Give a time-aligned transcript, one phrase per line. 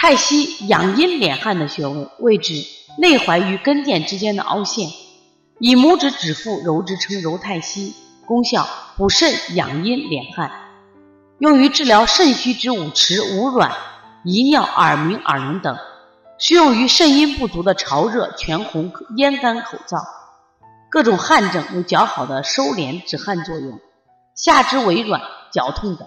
[0.00, 2.64] 太溪养阴敛汗的穴位位置
[2.98, 4.88] 内踝与跟腱之间的凹陷
[5.58, 10.52] 以拇指指腹揉之称揉太溪功效补肾养阴敛汗。
[11.40, 13.72] 用于治疗肾虚之五迟五软
[14.24, 15.76] 遗尿耳鸣耳聋等
[16.38, 20.00] 适用于肾阴不足的潮热全红咽干口燥。
[20.90, 23.80] 各种汗症有较好的收敛止汗作用
[24.36, 26.06] 下肢微软绞痛等。